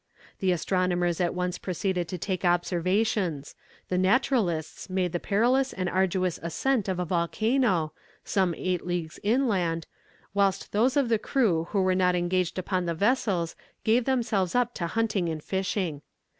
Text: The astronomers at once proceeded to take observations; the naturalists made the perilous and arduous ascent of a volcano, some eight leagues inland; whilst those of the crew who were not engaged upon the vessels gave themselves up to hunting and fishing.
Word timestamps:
The 0.39 0.51
astronomers 0.51 1.21
at 1.21 1.35
once 1.35 1.59
proceeded 1.59 2.07
to 2.07 2.17
take 2.17 2.43
observations; 2.43 3.53
the 3.87 3.99
naturalists 3.99 4.89
made 4.89 5.11
the 5.11 5.19
perilous 5.19 5.73
and 5.73 5.87
arduous 5.87 6.39
ascent 6.41 6.89
of 6.89 6.97
a 6.97 7.05
volcano, 7.05 7.93
some 8.25 8.55
eight 8.55 8.83
leagues 8.83 9.19
inland; 9.21 9.85
whilst 10.33 10.71
those 10.71 10.97
of 10.97 11.07
the 11.09 11.19
crew 11.19 11.65
who 11.69 11.83
were 11.83 11.93
not 11.93 12.15
engaged 12.15 12.57
upon 12.57 12.87
the 12.87 12.95
vessels 12.95 13.55
gave 13.83 14.05
themselves 14.05 14.55
up 14.55 14.73
to 14.73 14.87
hunting 14.87 15.29
and 15.29 15.43
fishing. 15.43 16.01